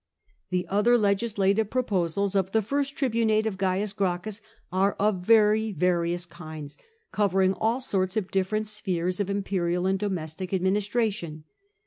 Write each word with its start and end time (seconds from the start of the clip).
The 0.49 0.65
other 0.67 0.97
legislative 0.97 1.69
proposals 1.69 2.33
of 2.33 2.53
the 2.53 2.63
first 2.63 2.95
tribunate 2.95 3.45
of 3.45 3.59
Cains 3.59 3.93
Gracchus 3.93 4.41
are 4.71 4.93
of 4.97 5.19
very 5.23 5.73
various 5.73 6.25
hinds, 6.25 6.79
covering 7.11 7.53
all 7.53 7.81
sorts 7.81 8.17
of 8.17 8.31
different 8.31 8.65
spheres 8.65 9.19
of 9.19 9.29
imperial 9.29 9.85
and 9.85 9.99
domestic 9.99 10.49
admini 10.49 10.77
stration. 10.79 11.43